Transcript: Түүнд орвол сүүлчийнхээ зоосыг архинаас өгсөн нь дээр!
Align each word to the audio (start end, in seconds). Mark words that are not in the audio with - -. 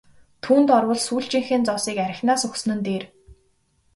Түүнд 0.43 0.69
орвол 0.77 1.01
сүүлчийнхээ 1.07 1.59
зоосыг 1.67 1.97
архинаас 2.07 2.43
өгсөн 2.47 2.71
нь 2.77 2.83
дээр! 2.87 3.03